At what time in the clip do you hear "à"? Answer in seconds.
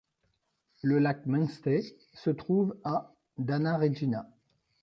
2.83-3.13